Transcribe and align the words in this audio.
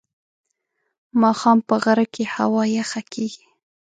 ماښام 1.21 1.59
په 1.67 1.75
غره 1.83 2.05
کې 2.13 2.23
هوا 2.35 2.63
یخه 2.77 3.01
کېږي. 3.13 3.43